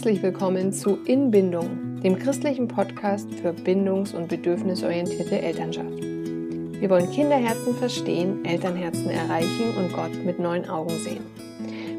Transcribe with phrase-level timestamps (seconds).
[0.00, 6.00] Herzlich willkommen zu Inbindung, dem christlichen Podcast für bindungs- und bedürfnisorientierte Elternschaft.
[6.00, 11.20] Wir wollen Kinderherzen verstehen, Elternherzen erreichen und Gott mit neuen Augen sehen.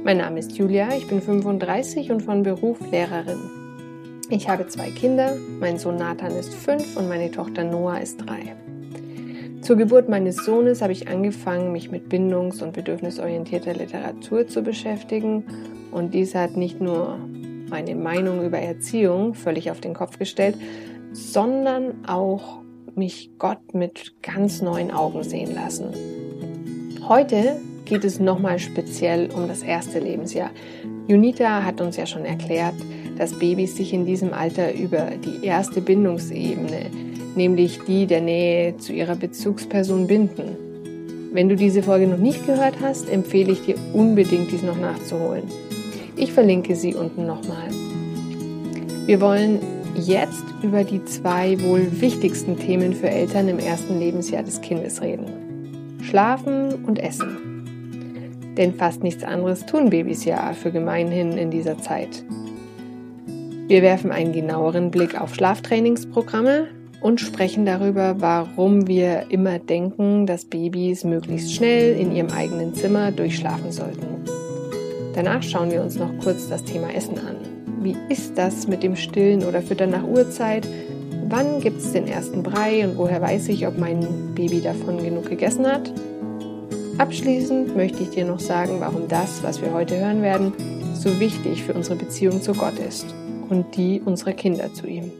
[0.03, 3.37] Mein Name ist Julia, ich bin 35 und von Beruf Lehrerin.
[4.31, 8.55] Ich habe zwei Kinder, mein Sohn Nathan ist fünf und meine Tochter Noah ist drei.
[9.61, 15.43] Zur Geburt meines Sohnes habe ich angefangen, mich mit bindungs- und bedürfnisorientierter Literatur zu beschäftigen
[15.91, 17.19] und dies hat nicht nur
[17.71, 20.55] meine Meinung über Erziehung völlig auf den Kopf gestellt,
[21.13, 22.59] sondern auch
[22.95, 25.87] mich Gott mit ganz neuen Augen sehen lassen.
[27.07, 30.51] Heute geht es nochmal speziell um das erste Lebensjahr.
[31.07, 32.75] Junita hat uns ja schon erklärt,
[33.17, 36.91] dass Babys sich in diesem Alter über die erste Bindungsebene,
[37.35, 40.57] nämlich die der Nähe zu ihrer Bezugsperson binden.
[41.33, 45.43] Wenn du diese Folge noch nicht gehört hast, empfehle ich dir unbedingt, dies noch nachzuholen.
[46.15, 47.69] Ich verlinke sie unten nochmal.
[49.05, 49.59] Wir wollen
[49.95, 55.99] jetzt über die zwei wohl wichtigsten Themen für Eltern im ersten Lebensjahr des Kindes reden.
[56.01, 58.53] Schlafen und Essen.
[58.57, 62.23] Denn fast nichts anderes tun Babys ja für gemeinhin in dieser Zeit.
[63.67, 66.67] Wir werfen einen genaueren Blick auf Schlaftrainingsprogramme
[67.01, 73.11] und sprechen darüber, warum wir immer denken, dass Babys möglichst schnell in ihrem eigenen Zimmer
[73.11, 74.50] durchschlafen sollten.
[75.13, 77.35] Danach schauen wir uns noch kurz das Thema Essen an.
[77.81, 80.67] Wie ist das mit dem Stillen oder Füttern nach Uhrzeit?
[81.27, 85.29] Wann gibt es den ersten Brei und woher weiß ich, ob mein Baby davon genug
[85.29, 85.91] gegessen hat?
[86.97, 90.53] Abschließend möchte ich dir noch sagen, warum das, was wir heute hören werden,
[90.93, 93.13] so wichtig für unsere Beziehung zu Gott ist
[93.49, 95.11] und die unserer Kinder zu ihm.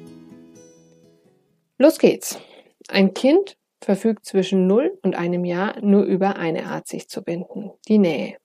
[1.78, 2.40] Los geht's.
[2.88, 7.72] Ein Kind verfügt zwischen 0 und einem Jahr nur über eine Art, sich zu binden,
[7.88, 8.41] die Nähe.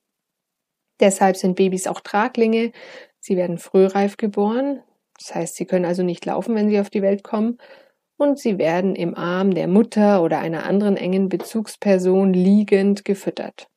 [0.99, 2.71] Deshalb sind Babys auch Traglinge.
[3.19, 4.81] Sie werden frühreif geboren.
[5.19, 7.57] Das heißt, sie können also nicht laufen, wenn sie auf die Welt kommen.
[8.17, 13.67] Und sie werden im Arm der Mutter oder einer anderen engen Bezugsperson liegend gefüttert.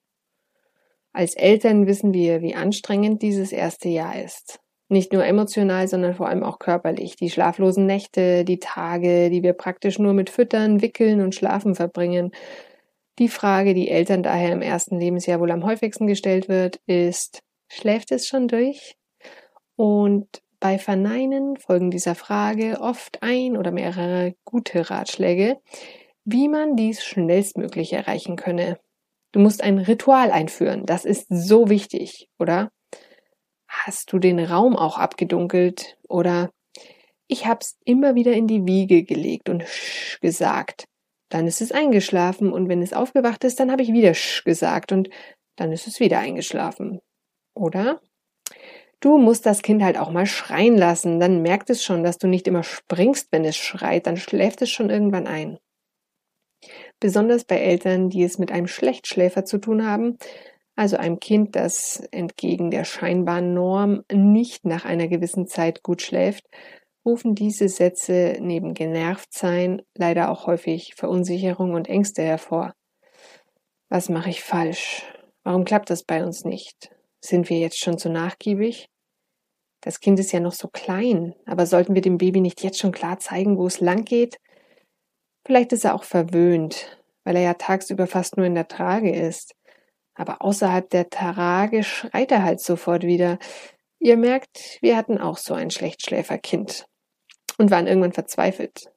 [1.12, 4.60] Als Eltern wissen wir, wie anstrengend dieses erste Jahr ist.
[4.88, 7.16] Nicht nur emotional, sondern vor allem auch körperlich.
[7.16, 12.32] Die schlaflosen Nächte, die Tage, die wir praktisch nur mit Füttern, Wickeln und Schlafen verbringen,
[13.20, 18.10] die Frage, die Eltern daher im ersten Lebensjahr wohl am häufigsten gestellt wird, ist, schläft
[18.10, 18.96] es schon durch?
[19.76, 20.26] Und
[20.58, 25.58] bei Verneinen folgen dieser Frage oft ein oder mehrere gute Ratschläge,
[26.24, 28.78] wie man dies schnellstmöglich erreichen könne.
[29.32, 32.70] Du musst ein Ritual einführen, das ist so wichtig, oder?
[33.68, 35.98] Hast du den Raum auch abgedunkelt?
[36.08, 36.50] Oder
[37.28, 39.64] ich hab's immer wieder in die Wiege gelegt und
[40.20, 40.86] gesagt.
[41.30, 44.92] Dann ist es eingeschlafen und wenn es aufgewacht ist, dann habe ich wieder Sch gesagt
[44.92, 45.08] und
[45.56, 47.00] dann ist es wieder eingeschlafen.
[47.54, 48.00] Oder?
[49.00, 52.26] Du musst das Kind halt auch mal schreien lassen, dann merkt es schon, dass du
[52.26, 55.58] nicht immer springst, wenn es schreit, dann schläft es schon irgendwann ein.
[56.98, 60.18] Besonders bei Eltern, die es mit einem Schlechtschläfer zu tun haben,
[60.76, 66.44] also einem Kind, das entgegen der scheinbaren Norm nicht nach einer gewissen Zeit gut schläft,
[67.04, 72.74] rufen diese Sätze neben Genervtsein leider auch häufig Verunsicherung und Ängste hervor.
[73.88, 75.02] Was mache ich falsch?
[75.42, 76.90] Warum klappt das bei uns nicht?
[77.20, 78.88] Sind wir jetzt schon zu nachgiebig?
[79.80, 82.92] Das Kind ist ja noch so klein, aber sollten wir dem Baby nicht jetzt schon
[82.92, 84.38] klar zeigen, wo es lang geht?
[85.46, 89.54] Vielleicht ist er auch verwöhnt, weil er ja tagsüber fast nur in der Trage ist.
[90.14, 93.38] Aber außerhalb der Trage schreit er halt sofort wieder.
[93.98, 96.89] Ihr merkt, wir hatten auch so ein Schlechtschläferkind
[97.60, 98.90] und waren irgendwann verzweifelt.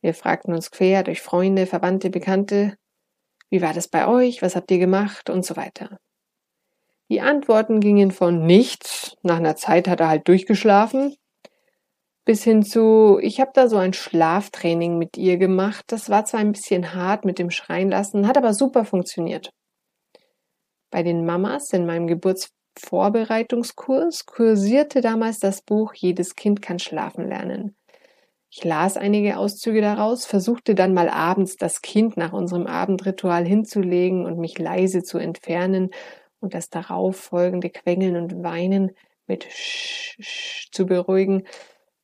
[0.00, 2.76] Wir fragten uns quer durch Freunde, Verwandte, Bekannte,
[3.50, 5.98] wie war das bei euch, was habt ihr gemacht und so weiter.
[7.10, 11.14] Die Antworten gingen von nichts, nach einer Zeit hat er halt durchgeschlafen,
[12.24, 15.84] bis hin zu, ich habe da so ein Schlaftraining mit ihr gemacht.
[15.88, 19.50] Das war zwar ein bisschen hart mit dem Schreien lassen, hat aber super funktioniert.
[20.90, 27.28] Bei den Mamas in meinem Geburts Vorbereitungskurs kursierte damals das Buch Jedes Kind kann schlafen
[27.28, 27.76] lernen.
[28.50, 34.24] Ich las einige Auszüge daraus, versuchte dann mal abends das Kind nach unserem Abendritual hinzulegen
[34.24, 35.90] und mich leise zu entfernen
[36.38, 38.92] und das darauf folgende Quengeln und Weinen
[39.26, 41.44] mit Sch, zu beruhigen.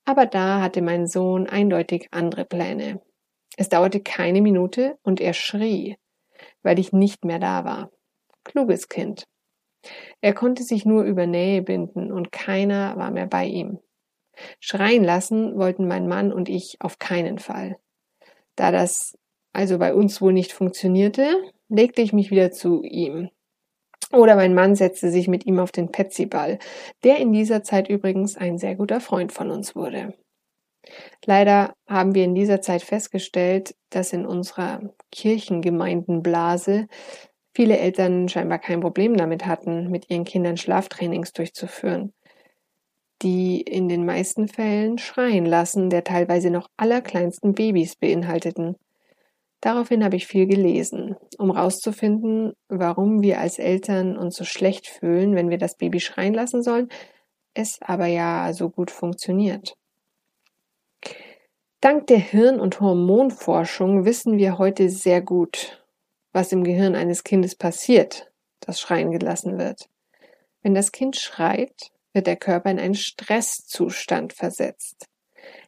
[0.04, 3.00] Aber da hatte mein Sohn eindeutig andere Pläne.
[3.56, 5.98] Es dauerte keine Minute und er schrie,
[6.62, 7.90] weil ich nicht mehr da war.
[8.42, 9.24] Kluges Kind.
[10.20, 13.78] Er konnte sich nur über Nähe binden und keiner war mehr bei ihm.
[14.58, 17.76] Schreien lassen wollten mein Mann und ich auf keinen Fall.
[18.56, 19.18] Da das
[19.52, 21.34] also bei uns wohl nicht funktionierte,
[21.68, 23.30] legte ich mich wieder zu ihm.
[24.12, 26.58] Oder mein Mann setzte sich mit ihm auf den Petsyball,
[27.04, 30.14] der in dieser Zeit übrigens ein sehr guter Freund von uns wurde.
[31.24, 34.80] Leider haben wir in dieser Zeit festgestellt, dass in unserer
[35.12, 36.88] Kirchengemeindenblase
[37.54, 42.12] viele Eltern scheinbar kein Problem damit hatten, mit ihren Kindern Schlaftrainings durchzuführen,
[43.22, 48.76] die in den meisten Fällen Schreien lassen der teilweise noch allerkleinsten Babys beinhalteten.
[49.60, 55.34] Daraufhin habe ich viel gelesen, um herauszufinden, warum wir als Eltern uns so schlecht fühlen,
[55.34, 56.88] wenn wir das Baby schreien lassen sollen,
[57.52, 59.74] es aber ja so gut funktioniert.
[61.82, 65.79] Dank der Hirn- und Hormonforschung wissen wir heute sehr gut,
[66.32, 68.30] was im Gehirn eines Kindes passiert,
[68.60, 69.88] das schreien gelassen wird.
[70.62, 75.06] Wenn das Kind schreit, wird der Körper in einen Stresszustand versetzt.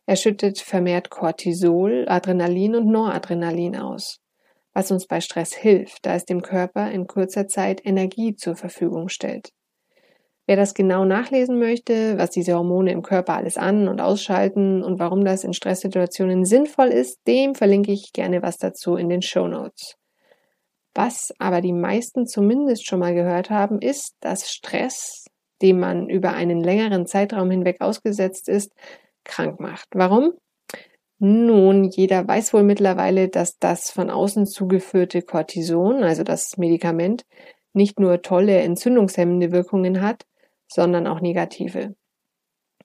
[0.06, 4.20] Er schüttet vermehrt Cortisol, Adrenalin und Noradrenalin aus,
[4.72, 9.08] was uns bei Stress hilft, da es dem Körper in kurzer Zeit Energie zur Verfügung
[9.08, 9.52] stellt.
[10.46, 14.98] Wer das genau nachlesen möchte, was diese Hormone im Körper alles an- und ausschalten und
[14.98, 19.46] warum das in Stresssituationen sinnvoll ist, dem verlinke ich gerne was dazu in den Show
[19.46, 19.96] Notes.
[20.94, 25.24] Was aber die meisten zumindest schon mal gehört haben, ist, dass Stress,
[25.62, 28.72] dem man über einen längeren Zeitraum hinweg ausgesetzt ist,
[29.24, 29.88] krank macht.
[29.94, 30.34] Warum?
[31.18, 37.24] Nun, jeder weiß wohl mittlerweile, dass das von außen zugeführte Cortison, also das Medikament,
[37.72, 40.26] nicht nur tolle entzündungshemmende Wirkungen hat,
[40.66, 41.94] sondern auch negative.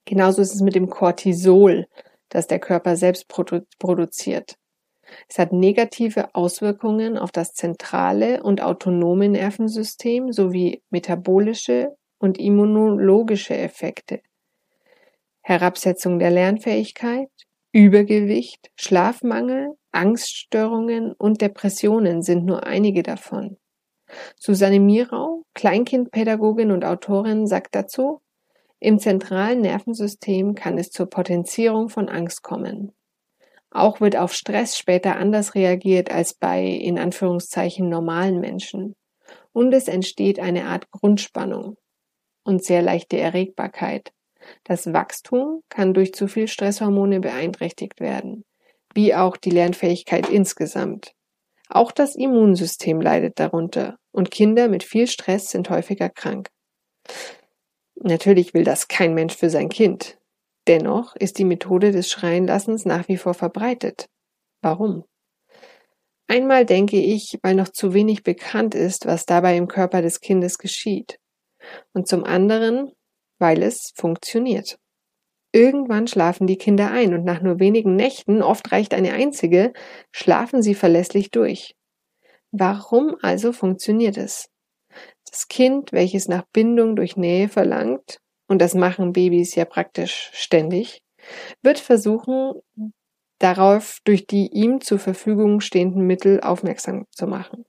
[0.06, 1.88] Genauso ist es mit dem Cortisol,
[2.30, 4.56] das der Körper selbst produ produziert.
[5.30, 14.22] Es hat negative Auswirkungen auf das zentrale und autonome Nervensystem sowie metabolische und immunologische Effekte.
[15.42, 17.30] Herabsetzung der Lernfähigkeit,
[17.72, 23.58] Übergewicht, Schlafmangel, Angststörungen und Depressionen sind nur einige davon.
[24.38, 28.22] Susanne Mirau, Kleinkindpädagogin und Autorin, sagt dazu,
[28.80, 32.94] im zentralen Nervensystem kann es zur Potenzierung von Angst kommen.
[33.78, 38.96] Auch wird auf Stress später anders reagiert als bei in Anführungszeichen normalen Menschen.
[39.54, 41.78] Und es entsteht eine Art Grundspannung
[42.44, 44.12] und sehr leichte Erregbarkeit.
[44.64, 48.46] Das Wachstum kann durch zu viel Stresshormone beeinträchtigt werden,
[48.96, 51.12] wie auch die Lernfähigkeit insgesamt.
[51.70, 56.50] Auch das Immunsystem leidet darunter und Kinder mit viel Stress sind häufiger krank.
[57.94, 60.17] Natürlich will das kein Mensch für sein Kind.
[60.68, 64.10] Dennoch ist die Methode des Schreienlassens nach wie vor verbreitet.
[64.62, 65.06] Warum?
[66.28, 70.58] Einmal denke ich, weil noch zu wenig bekannt ist, was dabei im Körper des Kindes
[70.58, 71.20] geschieht.
[71.94, 72.92] Und zum anderen,
[73.40, 74.78] weil es funktioniert.
[75.54, 79.72] Irgendwann schlafen die Kinder ein und nach nur wenigen Nächten, oft reicht eine einzige,
[80.12, 81.76] schlafen sie verlässlich durch.
[82.52, 84.50] Warum also funktioniert es?
[85.30, 91.02] Das Kind, welches nach Bindung durch Nähe verlangt, und das machen Babys ja praktisch ständig,
[91.62, 92.54] wird versuchen,
[93.40, 97.66] darauf durch die ihm zur Verfügung stehenden Mittel aufmerksam zu machen.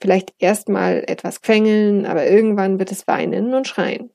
[0.00, 4.10] Vielleicht erstmal etwas quengeln, aber irgendwann wird es weinen und schreien.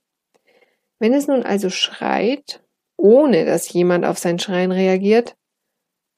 [0.99, 2.63] Wenn es nun also schreit,
[2.97, 5.35] ohne dass jemand auf sein Schreien reagiert,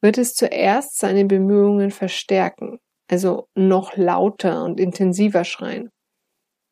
[0.02, 2.80] wird es zuerst seine Bemühungen verstärken,
[3.10, 5.90] also noch lauter und intensiver schreien.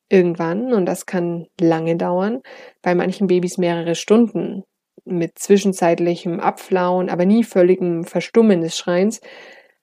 [0.09, 2.41] Irgendwann, und das kann lange dauern,
[2.83, 4.65] bei manchen Babys mehrere Stunden,
[5.05, 9.21] mit zwischenzeitlichem Abflauen, aber nie völligem Verstummen des Schreins,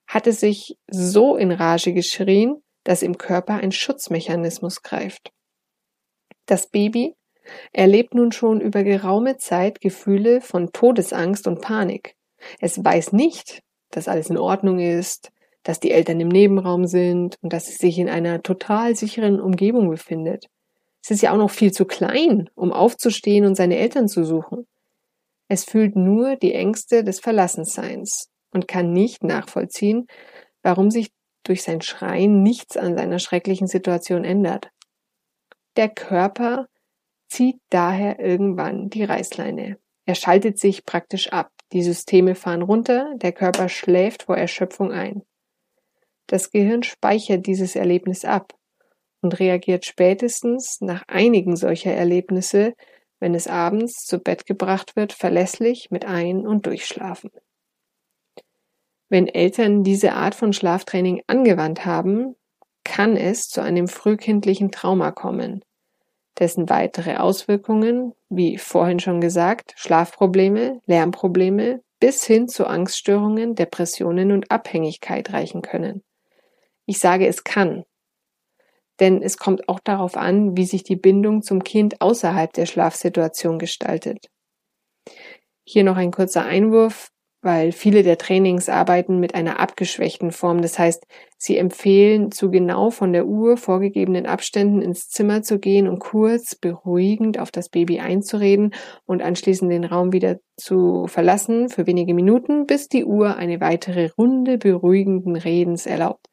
[0.07, 5.31] hat es sich so in Rage geschrien, dass im Körper ein Schutzmechanismus greift.
[6.45, 7.15] Das Baby
[7.73, 12.15] erlebt nun schon über geraume Zeit Gefühle von Todesangst und Panik.
[12.59, 15.31] Es weiß nicht, dass alles in Ordnung ist,
[15.65, 19.89] dass die Eltern im Nebenraum sind und dass es sich in einer total sicheren Umgebung
[19.89, 20.45] befindet.
[21.03, 24.67] Es ist ja auch noch viel zu klein, um aufzustehen und seine Eltern zu suchen.
[25.47, 30.05] Es fühlt nur die Ängste des Verlassenseins und kann nicht nachvollziehen,
[30.61, 31.09] warum sich
[31.43, 34.69] durch sein Schreien nichts an seiner schrecklichen Situation ändert.
[35.77, 36.67] Der Körper
[37.27, 39.77] zieht daher irgendwann die Reißleine.
[40.05, 41.49] Er schaltet sich praktisch ab.
[41.71, 45.23] Die Systeme fahren runter, der Körper schläft vor Erschöpfung ein.
[46.27, 48.53] Das Gehirn speichert dieses Erlebnis ab
[49.21, 52.73] und reagiert spätestens nach einigen solcher Erlebnisse,
[53.19, 57.31] wenn es abends zu Bett gebracht wird, verlässlich mit Ein- und Durchschlafen.
[59.09, 62.35] Wenn Eltern diese Art von Schlaftraining angewandt haben,
[62.83, 65.63] kann es zu einem frühkindlichen Trauma kommen,
[66.39, 74.51] dessen weitere Auswirkungen, wie vorhin schon gesagt, Schlafprobleme, Lärmprobleme bis hin zu Angststörungen, Depressionen und
[74.51, 76.03] Abhängigkeit reichen können.
[76.85, 77.83] Ich sage, es kann.
[79.01, 83.59] denn es kommt auch darauf an, wie sich die Bindung zum Kind außerhalb der Schlafsituation
[83.59, 84.29] gestaltet.
[85.65, 87.11] Hier noch ein kurzer Einwurf
[87.45, 90.63] weil viele der Trainings arbeiten mit einer abgeschwächten Form.
[90.63, 91.05] Das heißt,
[91.37, 96.55] sie empfehlen, zu genau von der Uhr vorgegebenen Abständen ins Zimmer zu gehen und kurz
[96.55, 98.73] beruhigend auf das Baby einzureden
[99.05, 104.09] und anschließend den Raum wieder zu verlassen für wenige Minuten, bis die Uhr eine weitere
[104.17, 106.25] Runde beruhigenden Redens erlaubt.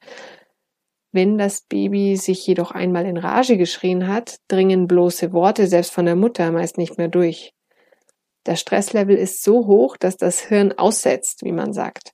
[1.12, 6.06] Wenn das Baby sich jedoch einmal in Rage geschrien hat, dringen bloße Worte selbst von
[6.06, 7.52] der Mutter meist nicht mehr durch.
[8.44, 12.12] Das Stresslevel ist so hoch, dass das Hirn aussetzt, wie man sagt.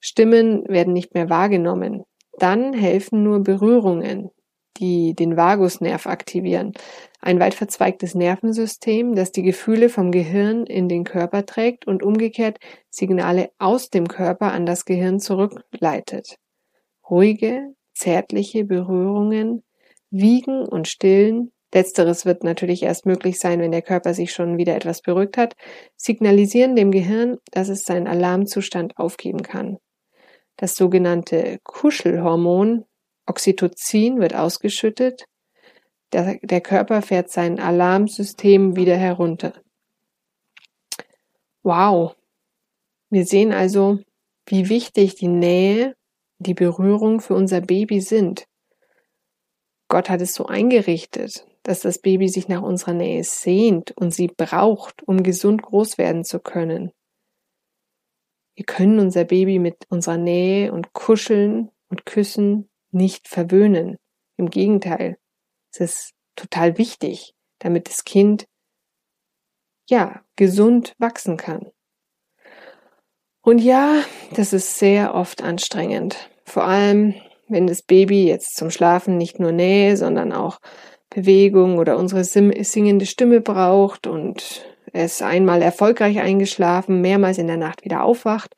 [0.00, 2.04] Stimmen werden nicht mehr wahrgenommen.
[2.38, 4.30] Dann helfen nur Berührungen,
[4.76, 6.74] die den Vagusnerv aktivieren.
[7.20, 12.58] Ein weit verzweigtes Nervensystem, das die Gefühle vom Gehirn in den Körper trägt und umgekehrt
[12.90, 16.36] Signale aus dem Körper an das Gehirn zurückleitet.
[17.08, 19.62] Ruhige, zärtliche Berührungen,
[20.10, 24.74] wiegen und stillen Letzteres wird natürlich erst möglich sein, wenn der Körper sich schon wieder
[24.74, 25.54] etwas beruhigt hat,
[25.94, 29.76] signalisieren dem Gehirn, dass es seinen Alarmzustand aufgeben kann.
[30.56, 32.86] Das sogenannte Kuschelhormon
[33.26, 35.26] Oxytocin wird ausgeschüttet.
[36.14, 39.52] Der, der Körper fährt sein Alarmsystem wieder herunter.
[41.62, 42.16] Wow.
[43.10, 43.98] Wir sehen also,
[44.46, 45.94] wie wichtig die Nähe,
[46.38, 48.46] die Berührung für unser Baby sind.
[49.88, 54.28] Gott hat es so eingerichtet, dass das Baby sich nach unserer Nähe sehnt und sie
[54.28, 56.92] braucht, um gesund groß werden zu können.
[58.54, 63.96] Wir können unser Baby mit unserer Nähe und Kuscheln und Küssen nicht verwöhnen.
[64.38, 65.18] Im Gegenteil,
[65.72, 68.46] es ist total wichtig, damit das Kind
[69.88, 71.70] ja gesund wachsen kann.
[73.46, 76.16] Und ja, das ist sehr oft anstrengend.
[76.44, 77.14] Vor allem,
[77.46, 80.58] wenn das Baby jetzt zum Schlafen nicht nur Nähe, sondern auch
[81.10, 87.84] Bewegung oder unsere singende Stimme braucht und es einmal erfolgreich eingeschlafen, mehrmals in der Nacht
[87.84, 88.52] wieder aufwacht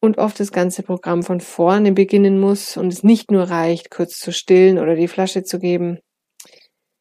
[0.00, 4.18] und oft das ganze Programm von vorne beginnen muss und es nicht nur reicht, kurz
[4.18, 6.00] zu stillen oder die Flasche zu geben.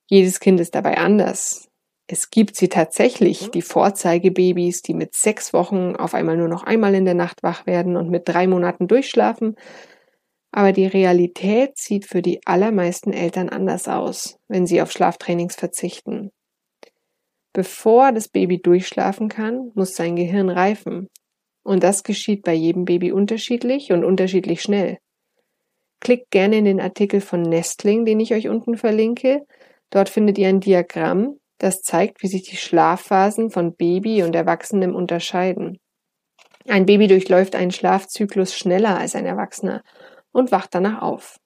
[0.05, 1.66] Jedes Kind ist dabei anders.
[2.07, 6.95] Es gibt sie tatsächlich, die Vorzeigebabys, die mit sechs Wochen auf einmal nur noch einmal
[6.95, 9.55] in der Nacht wach werden und mit drei Monaten durchschlafen
[10.57, 16.31] aber die Realität sieht für die allermeisten Eltern anders aus, wenn sie auf Schlaftrainings verzichten.
[17.53, 21.09] Bevor das Baby durchschlafen kann, muss sein Gehirn reifen.
[21.63, 24.97] Und das geschieht bei jedem Baby unterschiedlich und unterschiedlich schnell.
[25.99, 29.45] Klickt gerne in den Artikel von Nestling, den ich euch unten verlinke.
[29.89, 34.95] Dort findet ihr ein Diagramm, das zeigt, wie sich die Schlafphasen von Baby und Erwachsenem
[34.95, 35.79] unterscheiden.
[36.67, 39.83] Ein Baby durchläuft einen Schlafzyklus schneller als ein Erwachsener
[40.31, 41.37] und wacht danach auf.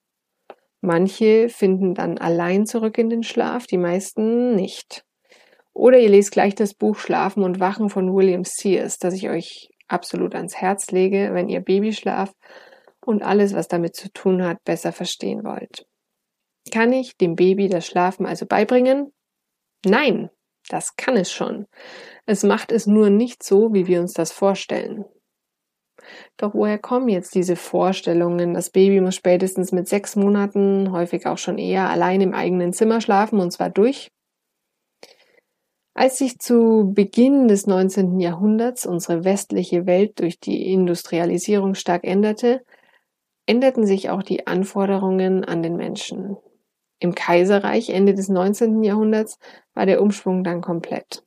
[0.82, 5.03] Manche finden dann allein zurück in den Schlaf, die meisten nicht.
[5.74, 9.70] Oder ihr lest gleich das Buch Schlafen und Wachen von William Sears, das ich euch
[9.88, 12.34] absolut ans Herz lege, wenn ihr Babyschlaf
[13.06, 15.86] und alles, was damit zu tun hat, besser verstehen wollt.
[16.72, 19.12] Kann ich dem Baby das Schlafen also beibringen?
[19.86, 20.30] Nein,
[20.70, 21.66] das kann es schon.
[22.26, 25.06] Es macht es nur nicht so, wie wir uns das vorstellen.
[26.38, 28.54] Doch woher kommen jetzt diese Vorstellungen?
[28.54, 33.02] Das Baby muss spätestens mit sechs Monaten, häufig auch schon eher, allein im eigenen Zimmer
[33.02, 34.10] schlafen und zwar durch.
[35.94, 38.20] Als sich zu Beginn des 19.
[38.20, 42.64] Jahrhunderts unsere westliche Welt durch die Industrialisierung stark änderte,
[43.46, 46.38] änderten sich auch die Anforderungen an den Menschen.
[47.01, 48.84] Im Kaiserreich Ende des 19.
[48.84, 49.39] Jahrhunderts
[49.74, 51.24] war der Umschwung dann komplett.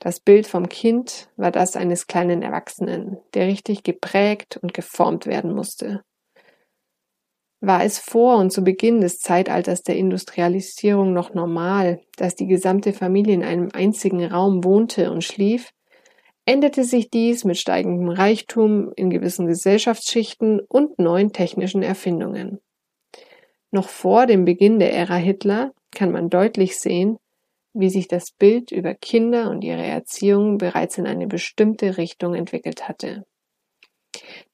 [0.00, 5.54] Das Bild vom Kind war das eines kleinen Erwachsenen, der richtig geprägt und geformt werden
[5.54, 6.02] musste.
[7.60, 12.92] War es vor und zu Beginn des Zeitalters der Industrialisierung noch normal, dass die gesamte
[12.92, 15.70] Familie in einem einzigen Raum wohnte und schlief,
[16.46, 22.58] änderte sich dies mit steigendem Reichtum in gewissen Gesellschaftsschichten und neuen technischen Erfindungen.
[23.74, 27.18] Noch vor dem Beginn der Ära Hitler kann man deutlich sehen,
[27.72, 32.88] wie sich das Bild über Kinder und ihre Erziehung bereits in eine bestimmte Richtung entwickelt
[32.88, 33.24] hatte.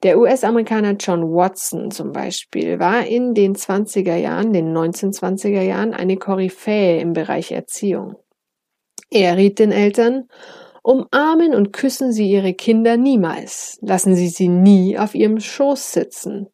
[0.01, 6.17] Der US-Amerikaner John Watson zum Beispiel war in den 20er Jahren, den 1920er Jahren, eine
[6.17, 8.15] Koryphäe im Bereich Erziehung.
[9.11, 10.29] Er riet den Eltern,
[10.81, 16.47] umarmen und küssen Sie Ihre Kinder niemals, lassen Sie sie nie auf Ihrem Schoß sitzen.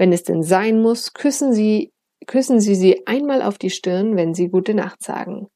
[0.00, 1.92] Wenn es denn sein muss, küssen Sie,
[2.26, 5.48] küssen Sie sie einmal auf die Stirn, wenn Sie gute Nacht sagen.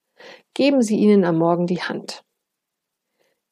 [0.52, 2.24] Geben Sie ihnen am Morgen die Hand.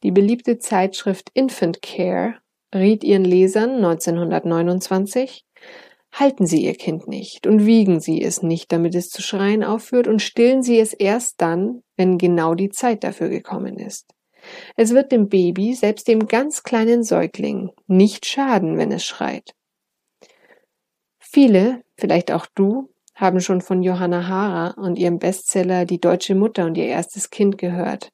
[0.02, 2.34] Die beliebte Zeitschrift Infant Care
[2.74, 5.46] riet ihren Lesern 1929,
[6.12, 10.08] Halten Sie Ihr Kind nicht und wiegen Sie es nicht, damit es zu schreien aufhört
[10.08, 14.10] und stillen Sie es erst dann, wenn genau die Zeit dafür gekommen ist.
[14.76, 19.54] Es wird dem Baby, selbst dem ganz kleinen Säugling, nicht schaden, wenn es schreit.
[21.32, 26.66] Viele, vielleicht auch du, haben schon von Johanna Hara und ihrem Bestseller Die deutsche Mutter
[26.66, 28.10] und ihr erstes Kind gehört.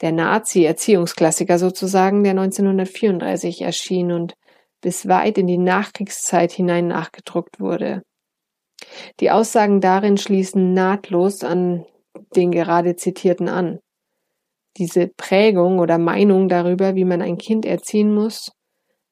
[0.00, 4.34] Der Nazi-Erziehungsklassiker sozusagen, der 1934 erschien und
[4.80, 8.02] bis weit in die Nachkriegszeit hinein nachgedruckt wurde.
[9.20, 11.84] Die Aussagen darin schließen nahtlos an
[12.34, 13.78] den gerade zitierten an.
[14.76, 18.50] Diese Prägung oder Meinung darüber, wie man ein Kind erziehen muss,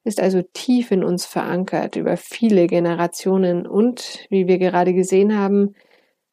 [0.03, 5.75] ist also tief in uns verankert über viele Generationen und, wie wir gerade gesehen haben,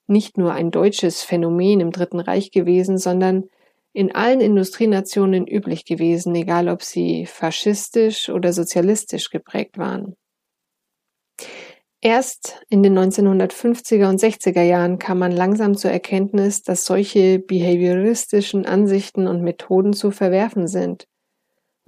[0.06, 3.44] nicht nur ein deutsches Phänomen im Dritten Reich gewesen, sondern
[3.92, 10.16] in allen Industrienationen üblich gewesen, egal ob sie faschistisch oder sozialistisch geprägt waren.
[12.00, 18.64] Erst in den 1950er und 60er Jahren kam man langsam zur Erkenntnis, dass solche behavioristischen
[18.64, 21.06] Ansichten und Methoden zu verwerfen sind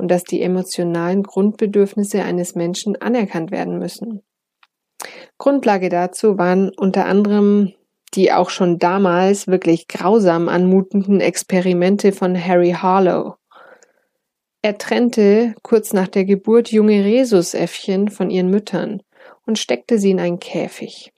[0.02, 4.22] und dass die emotionalen Grundbedürfnisse eines Menschen anerkannt werden müssen.
[5.38, 7.72] Grundlage dazu waren unter anderem
[8.14, 13.36] die auch schon damals wirklich grausam anmutenden Experimente von Harry Harlow.
[14.60, 19.02] Er trennte kurz nach der Geburt junge Rhesusäffchen von ihren Müttern
[19.46, 21.12] und steckte sie in einen Käfig.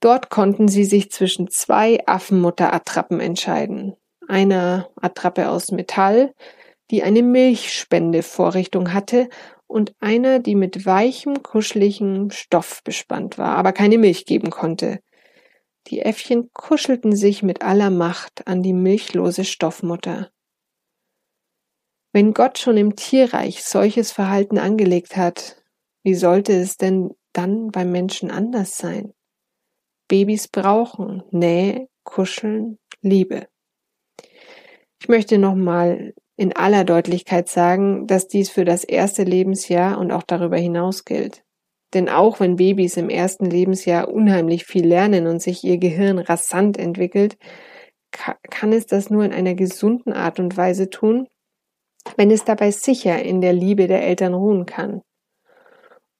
[0.00, 3.94] Dort konnten sie sich zwischen zwei Affenmutterattrappen entscheiden.
[4.28, 6.34] Einer Attrappe aus Metall,
[6.90, 9.28] die eine Milchspendevorrichtung hatte,
[9.66, 15.00] und einer, die mit weichem, kuscheligem Stoff bespannt war, aber keine Milch geben konnte.
[15.88, 20.30] Die Äffchen kuschelten sich mit aller Macht an die milchlose Stoffmutter.
[22.12, 25.62] Wenn Gott schon im Tierreich solches Verhalten angelegt hat,
[26.04, 29.12] wie sollte es denn dann beim Menschen anders sein?
[30.06, 33.48] Babys brauchen Nähe, Kuscheln, Liebe.
[35.00, 40.22] Ich möchte nochmal in aller Deutlichkeit sagen, dass dies für das erste Lebensjahr und auch
[40.22, 41.44] darüber hinaus gilt.
[41.94, 46.76] Denn auch wenn Babys im ersten Lebensjahr unheimlich viel lernen und sich ihr Gehirn rasant
[46.76, 47.36] entwickelt,
[48.50, 51.28] kann es das nur in einer gesunden Art und Weise tun,
[52.16, 55.02] wenn es dabei sicher in der Liebe der Eltern ruhen kann.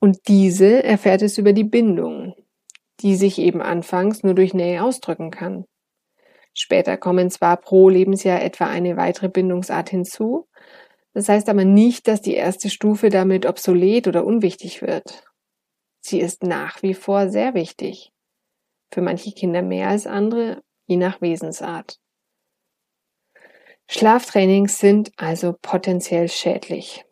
[0.01, 2.35] Und diese erfährt es über die Bindung,
[3.01, 5.65] die sich eben anfangs nur durch Nähe ausdrücken kann.
[6.55, 10.49] Später kommen zwar pro Lebensjahr etwa eine weitere Bindungsart hinzu,
[11.13, 15.25] das heißt aber nicht, dass die erste Stufe damit obsolet oder unwichtig wird.
[16.01, 18.13] Sie ist nach wie vor sehr wichtig.
[18.93, 21.99] Für manche Kinder mehr als andere, je nach Wesensart.
[23.89, 27.05] Schlaftrainings sind also potenziell schädlich.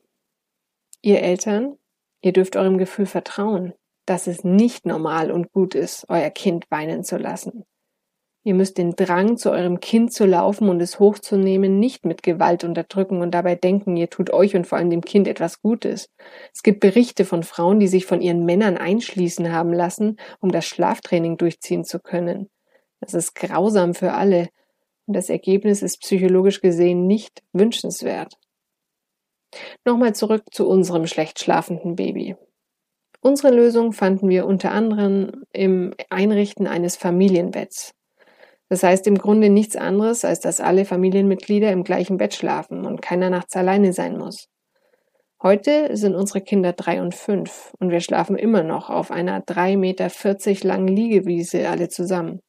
[1.00, 1.76] Ihr Eltern,
[2.22, 3.74] ihr dürft eurem Gefühl vertrauen,
[4.07, 7.64] dass es nicht normal und gut ist, euer Kind weinen zu lassen.
[8.44, 12.64] Ihr müsst den Drang, zu eurem Kind zu laufen und es hochzunehmen, nicht mit Gewalt
[12.64, 16.09] unterdrücken und dabei denken, ihr tut euch und vor allem dem Kind etwas Gutes.
[16.52, 20.66] Es gibt Berichte von Frauen, die sich von ihren Männern einschließen haben lassen, um das
[20.66, 22.50] Schlaftraining durchziehen zu können.
[23.00, 24.48] Das ist grausam für alle
[25.07, 28.38] und das Ergebnis ist psychologisch gesehen nicht wünschenswert.
[29.85, 32.37] Nochmal zurück zu unserem schlecht schlafenden Baby.
[33.20, 37.94] Unsere Lösung fanden wir unter anderem im Einrichten eines Familienbetts.
[38.73, 43.03] Das heißt im Grunde nichts anderes, als dass alle Familienmitglieder im gleichen Bett schlafen und
[43.03, 44.49] keiner nachts alleine sein muss.
[45.43, 49.77] Heute sind unsere Kinder drei und fünf und wir schlafen immer noch auf einer drei
[49.77, 52.41] Meter vierzig langen Liegewiese alle zusammen.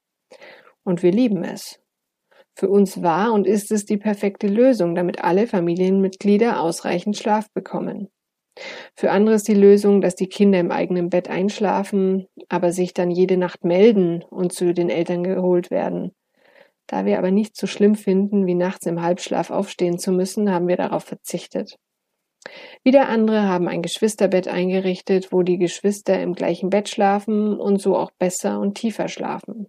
[0.86, 1.82] Und wir lieben es.
[2.58, 8.08] Für uns war und ist es die perfekte Lösung, damit alle Familienmitglieder ausreichend Schlaf bekommen.
[8.96, 13.10] Für andere ist die Lösung, dass die Kinder im eigenen Bett einschlafen, aber sich dann
[13.10, 16.12] jede Nacht melden und zu den Eltern geholt werden.
[16.88, 20.68] Da wir aber nicht so schlimm finden, wie nachts im Halbschlaf aufstehen zu müssen, haben
[20.68, 21.78] wir darauf verzichtet.
[22.84, 27.96] Wieder andere haben ein Geschwisterbett eingerichtet, wo die Geschwister im gleichen Bett schlafen und so
[27.98, 29.68] auch besser und tiefer schlafen.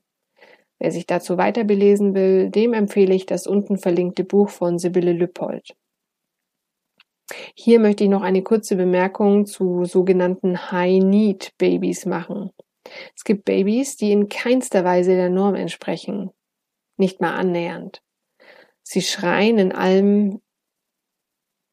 [0.80, 5.12] Wer sich dazu weiter belesen will, dem empfehle ich das unten verlinkte Buch von Sibylle
[5.12, 5.76] Lüppold.
[7.54, 12.50] Hier möchte ich noch eine kurze Bemerkung zu sogenannten High-Need-Babys machen.
[13.16, 16.30] Es gibt Babys, die in keinster Weise der Norm entsprechen.
[16.96, 18.02] Nicht mal annähernd.
[18.82, 20.42] Sie schreien in allem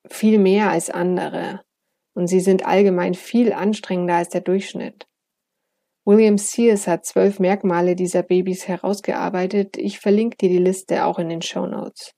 [0.10, 1.62] viel mehr als andere
[2.14, 5.08] und sie sind allgemein viel anstrengender als der Durchschnitt.
[6.04, 9.78] William Sears hat zwölf Merkmale dieser Babys herausgearbeitet.
[9.78, 12.14] Ich verlinke dir die Liste auch in den Show Notes.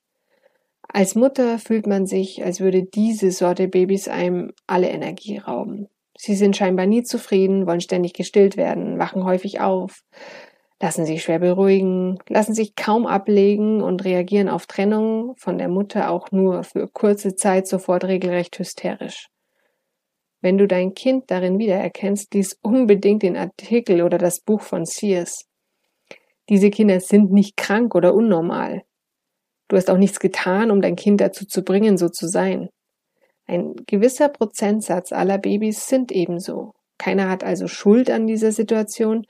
[0.95, 5.89] Als Mutter fühlt man sich, als würde diese Sorte Babys einem alle Energie rauben.
[6.15, 10.03] Sie sind scheinbar nie zufrieden, wollen ständig gestillt werden, wachen häufig auf,
[10.79, 16.11] lassen sich schwer beruhigen, lassen sich kaum ablegen und reagieren auf Trennung von der Mutter
[16.11, 19.29] auch nur für kurze Zeit sofort regelrecht hysterisch.
[20.41, 25.47] Wenn du dein Kind darin wiedererkennst, lies unbedingt den Artikel oder das Buch von Sears.
[26.49, 28.83] Diese Kinder sind nicht krank oder unnormal.
[29.73, 32.69] Du hast auch nichts getan, um dein Kind dazu zu bringen, so zu sein.
[33.47, 36.73] Ein gewisser Prozentsatz aller Babys sind ebenso.
[36.99, 39.25] Keiner hat also Schuld an dieser Situation.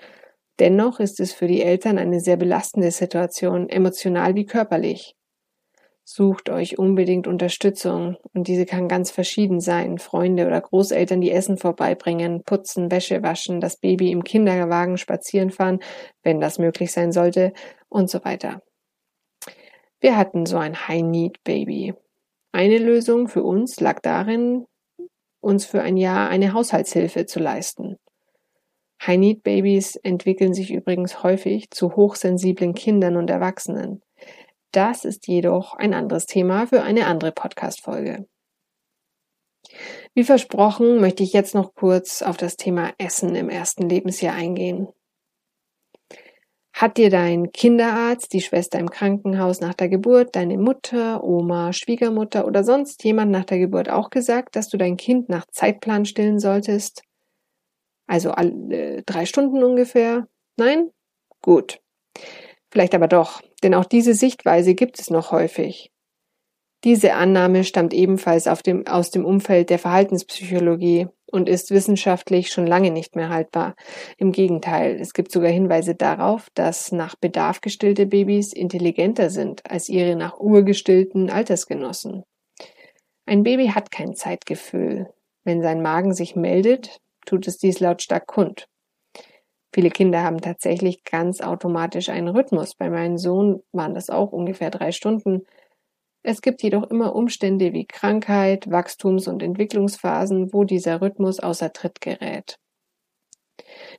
[0.59, 5.15] Dennoch ist es für die Eltern eine sehr belastende Situation, emotional wie körperlich.
[6.03, 9.97] Sucht euch unbedingt Unterstützung und diese kann ganz verschieden sein.
[9.97, 15.79] Freunde oder Großeltern, die Essen vorbeibringen, putzen, Wäsche waschen, das Baby im Kinderwagen spazieren fahren,
[16.21, 17.53] wenn das möglich sein sollte
[17.87, 18.61] und so weiter.
[20.03, 21.93] Wir hatten so ein High-Need-Baby.
[22.51, 24.65] Eine Lösung für uns lag darin,
[25.39, 27.97] uns für ein Jahr eine Haushaltshilfe zu leisten.
[29.01, 34.01] High-Need-Babys entwickeln sich übrigens häufig zu hochsensiblen Kindern und Erwachsenen.
[34.73, 38.27] Das ist jedoch ein anderes Thema für eine andere Podcast-Folge.
[40.13, 44.89] Wie versprochen, möchte ich jetzt noch kurz auf das Thema Essen im ersten Lebensjahr eingehen.
[46.73, 52.47] Hat dir dein Kinderarzt, die Schwester im Krankenhaus nach der Geburt, deine Mutter, Oma, Schwiegermutter
[52.47, 56.39] oder sonst jemand nach der Geburt auch gesagt, dass du dein Kind nach Zeitplan stillen
[56.39, 57.03] solltest?
[58.07, 60.27] Also alle drei Stunden ungefähr?
[60.57, 60.89] Nein?
[61.41, 61.79] Gut.
[62.71, 65.92] Vielleicht aber doch, denn auch diese Sichtweise gibt es noch häufig.
[66.83, 72.91] Diese Annahme stammt ebenfalls dem, aus dem Umfeld der Verhaltenspsychologie und ist wissenschaftlich schon lange
[72.91, 73.75] nicht mehr haltbar.
[74.17, 79.87] Im Gegenteil, es gibt sogar Hinweise darauf, dass nach Bedarf gestillte Babys intelligenter sind als
[79.87, 82.23] ihre nach Uhr gestillten Altersgenossen.
[83.25, 85.07] Ein Baby hat kein Zeitgefühl.
[85.45, 88.67] Wenn sein Magen sich meldet, tut es dies lautstark kund.
[89.73, 92.75] Viele Kinder haben tatsächlich ganz automatisch einen Rhythmus.
[92.75, 95.45] Bei meinem Sohn waren das auch ungefähr drei Stunden.
[96.23, 101.99] Es gibt jedoch immer Umstände wie Krankheit, Wachstums- und Entwicklungsphasen, wo dieser Rhythmus außer Tritt
[101.99, 102.57] gerät.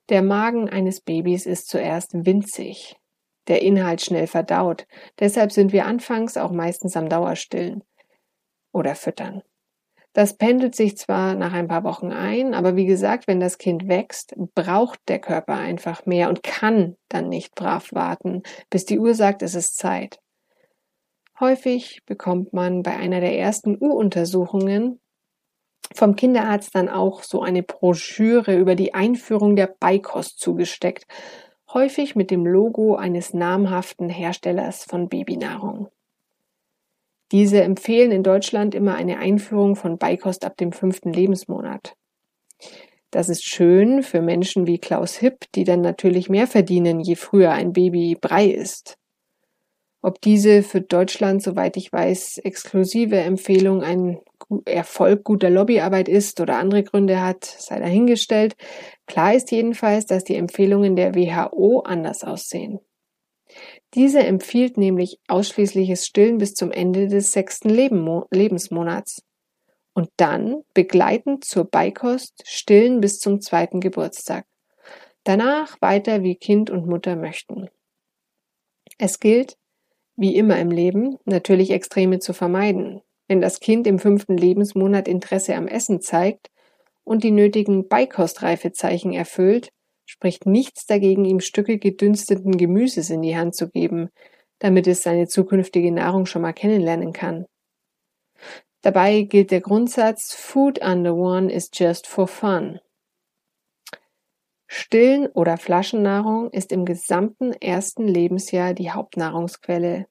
[0.08, 2.96] Der Magen eines Babys ist zuerst winzig,
[3.46, 4.86] der Inhalt schnell verdaut,
[5.20, 7.84] deshalb sind wir anfangs auch meistens am Dauerstillen
[8.72, 9.42] oder füttern.
[10.14, 13.88] Das pendelt sich zwar nach ein paar Wochen ein, aber wie gesagt, wenn das Kind
[13.88, 19.14] wächst, braucht der Körper einfach mehr und kann dann nicht brav warten, bis die Uhr
[19.14, 20.20] sagt, es ist Zeit.
[21.40, 25.00] Häufig bekommt man bei einer der ersten U-Untersuchungen
[25.92, 31.06] vom Kinderarzt dann auch so eine Broschüre über die Einführung der Beikost zugesteckt,
[31.72, 35.88] häufig mit dem Logo eines namhaften Herstellers von Babynahrung.
[37.32, 41.96] Diese empfehlen in Deutschland immer eine Einführung von Beikost ab dem fünften Lebensmonat.
[43.10, 47.50] Das ist schön für Menschen wie Klaus Hipp, die dann natürlich mehr verdienen, je früher
[47.52, 48.98] ein Baby Brei ist.
[50.04, 54.20] Ob diese für Deutschland, soweit ich weiß, exklusive Empfehlung ein
[54.66, 58.54] Erfolg guter Lobbyarbeit ist oder andere Gründe hat, sei dahingestellt.
[59.06, 62.80] Klar ist jedenfalls, dass die Empfehlungen der WHO anders aussehen.
[63.94, 69.22] Diese empfiehlt nämlich ausschließliches Stillen bis zum Ende des sechsten Lebensmonats.
[69.94, 74.44] Und dann begleitend zur Beikost Stillen bis zum zweiten Geburtstag.
[75.22, 77.70] Danach weiter wie Kind und Mutter möchten.
[78.98, 79.56] Es gilt,
[80.16, 83.00] wie immer im Leben, natürlich Extreme zu vermeiden.
[83.28, 86.50] Wenn das Kind im fünften Lebensmonat Interesse am Essen zeigt
[87.04, 89.70] und die nötigen Beikostreifezeichen erfüllt,
[90.06, 94.10] spricht nichts dagegen, ihm Stücke gedünsteten Gemüses in die Hand zu geben,
[94.58, 97.46] damit es seine zukünftige Nahrung schon mal kennenlernen kann.
[98.82, 102.80] Dabei gilt der Grundsatz Food under one is just for fun.
[104.76, 110.06] Stillen oder Flaschennahrung ist im gesamten ersten Lebensjahr die Hauptnahrungsquelle.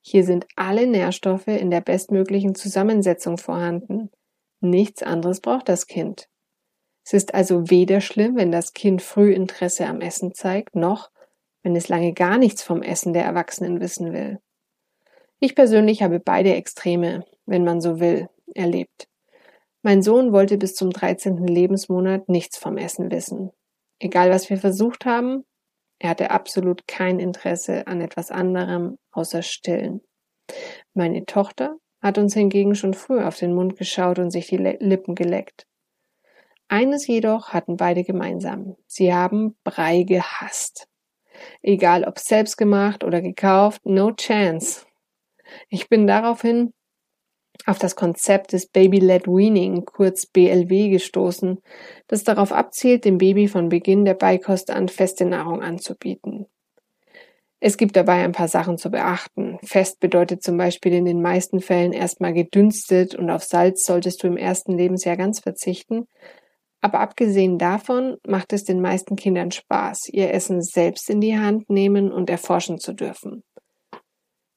[0.00, 4.10] Hier sind alle Nährstoffe in der bestmöglichen Zusammensetzung vorhanden.
[4.58, 6.28] Nichts anderes braucht das Kind.
[7.04, 11.12] Es ist also weder schlimm, wenn das Kind früh Interesse am Essen zeigt, noch
[11.62, 14.40] wenn es lange gar nichts vom Essen der Erwachsenen wissen will.
[15.38, 19.06] Ich persönlich habe beide Extreme, wenn man so will, erlebt.
[19.82, 21.46] Mein Sohn wollte bis zum 13.
[21.46, 23.52] Lebensmonat nichts vom Essen wissen.
[23.98, 25.44] Egal was wir versucht haben,
[25.98, 30.02] er hatte absolut kein Interesse an etwas anderem außer Stillen.
[30.94, 35.14] Meine Tochter hat uns hingegen schon früh auf den Mund geschaut und sich die Lippen
[35.14, 35.66] geleckt.
[36.68, 38.76] Eines jedoch hatten beide gemeinsam.
[38.86, 40.88] Sie haben Brei gehasst.
[41.62, 44.84] Egal ob selbst gemacht oder gekauft, no chance.
[45.68, 46.72] Ich bin daraufhin
[47.64, 51.58] auf das Konzept des Baby-led Weaning, kurz BLW, gestoßen,
[52.08, 56.46] das darauf abzielt, dem Baby von Beginn der Beikost an feste Nahrung anzubieten.
[57.58, 59.58] Es gibt dabei ein paar Sachen zu beachten.
[59.64, 64.26] Fest bedeutet zum Beispiel in den meisten Fällen erstmal gedünstet und auf Salz solltest du
[64.26, 66.06] im ersten Lebensjahr ganz verzichten.
[66.82, 71.70] Aber abgesehen davon macht es den meisten Kindern Spaß, ihr Essen selbst in die Hand
[71.70, 73.42] nehmen und erforschen zu dürfen.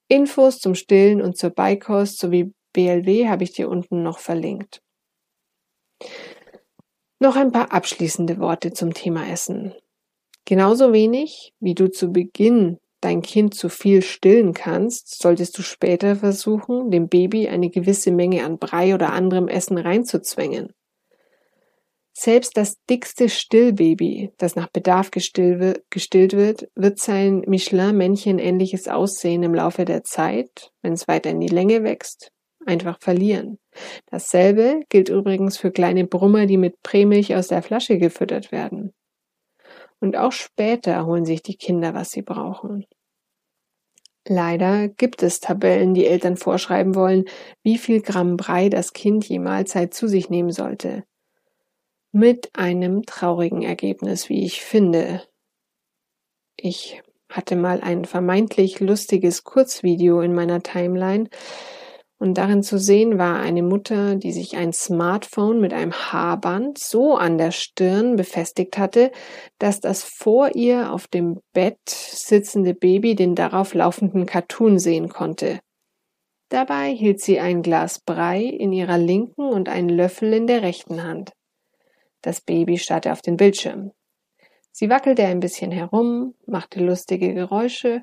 [0.09, 4.81] Infos zum Stillen und zur Beikost sowie BLW habe ich dir unten noch verlinkt.
[7.19, 9.73] Noch ein paar abschließende Worte zum Thema Essen.
[10.45, 16.15] Genauso wenig, wie du zu Beginn dein Kind zu viel stillen kannst, solltest du später
[16.15, 20.73] versuchen, dem Baby eine gewisse Menge an Brei oder anderem Essen reinzuzwängen.
[22.13, 25.59] Selbst das dickste Stillbaby, das nach Bedarf gestillt
[26.33, 31.47] wird, wird sein Michelin-Männchen ähnliches Aussehen im Laufe der Zeit, wenn es weiter in die
[31.47, 32.33] Länge wächst,
[32.65, 33.59] einfach verlieren.
[34.07, 38.93] Dasselbe gilt übrigens für kleine Brummer, die mit Prämilch aus der Flasche gefüttert werden.
[39.99, 42.85] Und auch später holen sich die Kinder, was sie brauchen.
[44.27, 47.25] Leider gibt es Tabellen, die Eltern vorschreiben wollen,
[47.63, 51.03] wie viel Gramm Brei das Kind je Mahlzeit zu sich nehmen sollte.
[52.11, 55.23] Mit einem traurigen Ergebnis, wie ich finde.
[56.57, 61.29] Ich hatte mal ein vermeintlich lustiges Kurzvideo in meiner Timeline,
[62.19, 67.15] und darin zu sehen war eine Mutter, die sich ein Smartphone mit einem Haarband so
[67.15, 69.11] an der Stirn befestigt hatte,
[69.57, 75.59] dass das vor ihr auf dem Bett sitzende Baby den darauf laufenden Cartoon sehen konnte.
[76.49, 81.03] Dabei hielt sie ein Glas Brei in ihrer linken und einen Löffel in der rechten
[81.03, 81.31] Hand.
[82.21, 83.91] Das Baby starrte auf den Bildschirm.
[84.71, 88.01] Sie wackelte ein bisschen herum, machte lustige Geräusche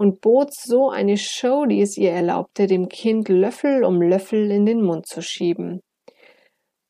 [0.00, 4.64] und bot so eine Show, die es ihr erlaubte, dem Kind Löffel um Löffel in
[4.64, 5.82] den Mund zu schieben.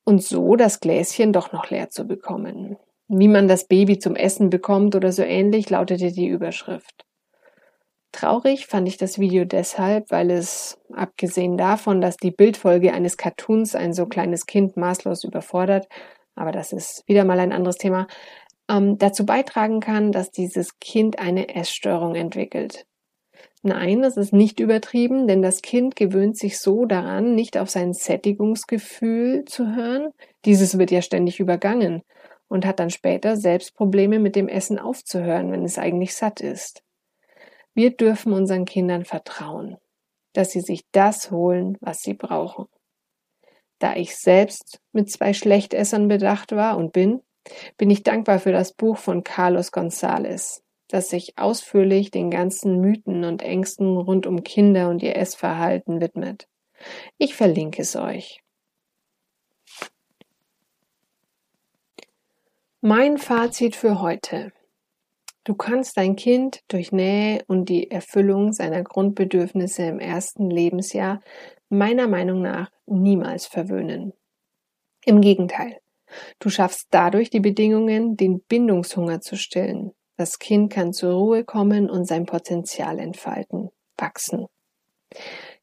[0.04, 2.76] Und so das Gläschen doch noch leer zu bekommen.
[3.08, 7.04] Wie man das Baby zum Essen bekommt oder so ähnlich lautete die Überschrift.
[8.12, 13.74] Traurig fand ich das Video deshalb, weil es, abgesehen davon, dass die Bildfolge eines Cartoons
[13.74, 15.88] ein so kleines Kind maßlos überfordert,
[16.36, 18.06] aber das ist wieder mal ein anderes Thema,
[18.70, 22.86] ähm, dazu beitragen kann, dass dieses Kind eine Essstörung entwickelt.
[23.62, 27.92] Nein, das ist nicht übertrieben, denn das Kind gewöhnt sich so daran, nicht auf sein
[27.92, 30.12] Sättigungsgefühl zu hören.
[30.46, 32.02] Dieses wird ja ständig übergangen
[32.48, 36.82] und hat dann später selbst Probleme mit dem Essen aufzuhören, wenn es eigentlich satt ist.
[37.74, 39.76] Wir dürfen unseren Kindern vertrauen,
[40.32, 42.66] dass sie sich das holen, was sie brauchen.
[43.78, 47.22] Da ich selbst mit zwei Schlechtessern bedacht war und bin,
[47.76, 53.24] bin ich dankbar für das Buch von Carlos González, das sich ausführlich den ganzen Mythen
[53.24, 56.48] und Ängsten rund um Kinder und ihr Essverhalten widmet.
[57.18, 58.40] Ich verlinke es euch.
[62.80, 64.52] Mein Fazit für heute.
[65.44, 71.20] Du kannst dein Kind durch Nähe und die Erfüllung seiner Grundbedürfnisse im ersten Lebensjahr
[71.68, 74.12] meiner Meinung nach niemals verwöhnen.
[75.04, 75.78] Im Gegenteil,
[76.38, 81.88] du schaffst dadurch die Bedingungen, den Bindungshunger zu stillen, das Kind kann zur Ruhe kommen
[81.88, 84.46] und sein Potenzial entfalten, wachsen.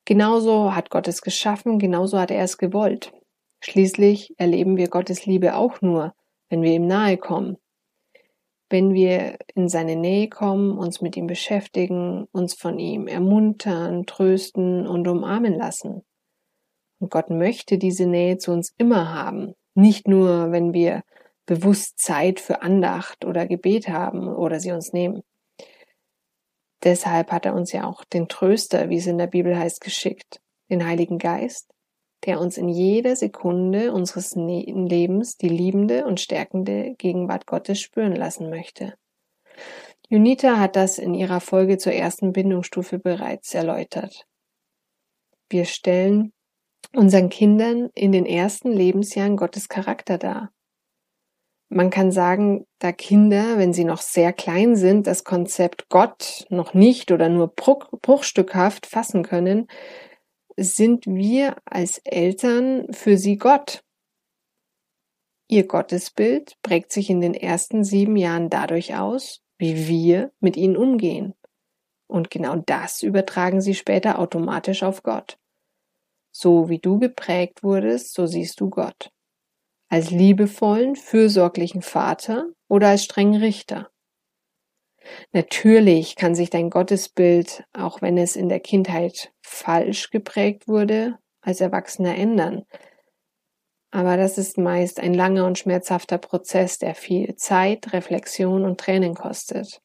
[0.03, 3.13] Genauso hat Gott es geschaffen, genauso hat er es gewollt.
[3.59, 6.13] Schließlich erleben wir Gottes Liebe auch nur,
[6.49, 7.57] wenn wir ihm nahe kommen.
[8.69, 14.87] Wenn wir in seine Nähe kommen, uns mit ihm beschäftigen, uns von ihm ermuntern, trösten
[14.87, 16.03] und umarmen lassen.
[16.99, 21.03] Und Gott möchte diese Nähe zu uns immer haben, nicht nur, wenn wir
[21.47, 25.23] bewusst Zeit für Andacht oder Gebet haben oder sie uns nehmen.
[26.83, 30.39] Deshalb hat er uns ja auch den Tröster, wie es in der Bibel heißt, geschickt,
[30.69, 31.73] den Heiligen Geist,
[32.25, 38.15] der uns in jeder Sekunde unseres ne-, Lebens die liebende und stärkende Gegenwart Gottes spüren
[38.15, 38.93] lassen möchte.
[40.09, 44.27] Junita hat das in ihrer Folge zur ersten Bindungsstufe bereits erläutert.
[45.49, 46.33] Wir stellen
[46.93, 50.51] unseren Kindern in den ersten Lebensjahren Gottes Charakter dar.
[51.69, 56.73] Man kann sagen, da Kinder, wenn sie noch sehr klein sind, das Konzept Gott noch
[56.73, 59.67] nicht oder nur bruchstückhaft fassen können,
[60.55, 63.83] sind wir als Eltern für sie Gott.
[65.49, 70.77] Ihr Gottesbild prägt sich in den ersten sieben Jahren dadurch aus, wie wir mit ihnen
[70.77, 71.33] umgehen.
[72.09, 75.37] Und genau das übertragen sie später automatisch auf Gott.
[76.31, 79.11] So wie du geprägt wurdest, so siehst du Gott
[79.89, 83.89] als liebevollen, fürsorglichen Vater oder als strengen Richter.
[85.31, 91.61] Natürlich kann sich dein Gottesbild, auch wenn es in der Kindheit falsch geprägt wurde, als
[91.61, 92.63] Erwachsener ändern.
[93.91, 99.15] Aber das ist meist ein langer und schmerzhafter Prozess, der viel Zeit, Reflexion und Tränen
[99.15, 99.81] kostet.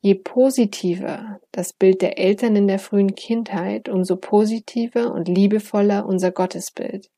[0.00, 6.30] Je positiver das Bild der Eltern in der frühen Kindheit, umso positiver und liebevoller unser
[6.30, 7.08] Gottesbild.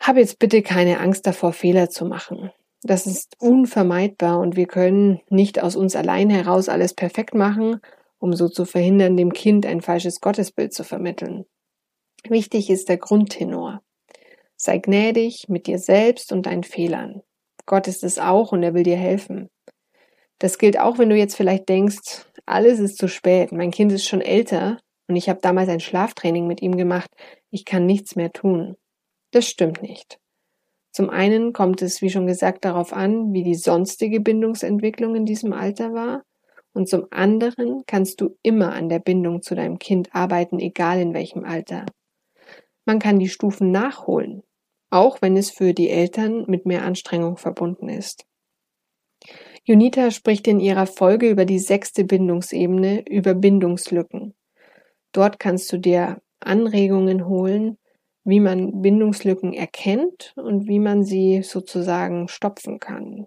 [0.00, 2.50] Hab jetzt bitte keine Angst davor, Fehler zu machen.
[2.82, 7.80] Das ist unvermeidbar und wir können nicht aus uns allein heraus alles perfekt machen,
[8.18, 11.44] um so zu verhindern, dem Kind ein falsches Gottesbild zu vermitteln.
[12.26, 13.82] Wichtig ist der Grundtenor.
[14.56, 17.22] Sei gnädig mit dir selbst und deinen Fehlern.
[17.66, 19.50] Gott ist es auch und er will dir helfen.
[20.38, 24.06] Das gilt auch, wenn du jetzt vielleicht denkst, alles ist zu spät, mein Kind ist
[24.06, 27.10] schon älter und ich habe damals ein Schlaftraining mit ihm gemacht,
[27.50, 28.76] ich kann nichts mehr tun.
[29.30, 30.18] Das stimmt nicht.
[30.92, 35.52] Zum einen kommt es, wie schon gesagt, darauf an, wie die sonstige Bindungsentwicklung in diesem
[35.52, 36.24] Alter war.
[36.72, 41.14] Und zum anderen kannst du immer an der Bindung zu deinem Kind arbeiten, egal in
[41.14, 41.86] welchem Alter.
[42.84, 44.42] Man kann die Stufen nachholen,
[44.90, 48.24] auch wenn es für die Eltern mit mehr Anstrengung verbunden ist.
[49.64, 54.34] Junita spricht in ihrer Folge über die sechste Bindungsebene, über Bindungslücken.
[55.12, 57.76] Dort kannst du dir Anregungen holen,
[58.24, 63.26] wie man Bindungslücken erkennt und wie man sie sozusagen stopfen kann.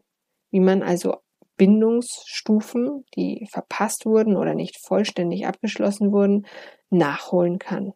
[0.51, 1.15] Wie man also
[1.57, 6.45] Bindungsstufen, die verpasst wurden oder nicht vollständig abgeschlossen wurden,
[6.89, 7.93] nachholen kann.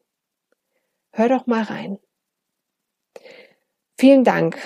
[1.12, 1.98] Hör doch mal rein.
[4.00, 4.58] Vielen Dank,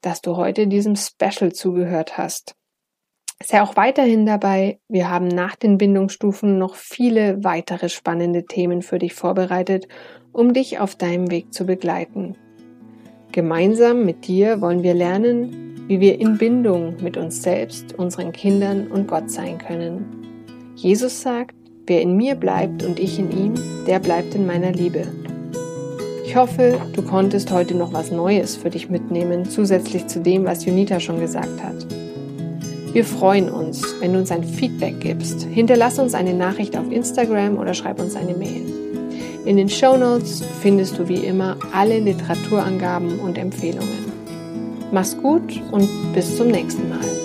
[0.00, 2.54] dass du heute diesem Special zugehört hast.
[3.42, 4.80] Sei auch weiterhin dabei.
[4.88, 9.86] Wir haben nach den Bindungsstufen noch viele weitere spannende Themen für dich vorbereitet
[10.32, 12.36] um dich auf deinem Weg zu begleiten.
[13.32, 18.88] Gemeinsam mit dir wollen wir lernen, wie wir in Bindung mit uns selbst, unseren Kindern
[18.88, 20.04] und Gott sein können.
[20.74, 21.54] Jesus sagt,
[21.86, 23.54] wer in mir bleibt und ich in ihm,
[23.86, 25.06] der bleibt in meiner Liebe.
[26.24, 30.64] Ich hoffe, du konntest heute noch was Neues für dich mitnehmen, zusätzlich zu dem, was
[30.64, 31.86] Junita schon gesagt hat.
[32.92, 35.42] Wir freuen uns, wenn du uns ein Feedback gibst.
[35.44, 38.87] Hinterlass uns eine Nachricht auf Instagram oder schreib uns eine Mail.
[39.48, 44.12] In den Show Notes findest du wie immer alle Literaturangaben und Empfehlungen.
[44.92, 47.17] Mach's gut und bis zum nächsten Mal.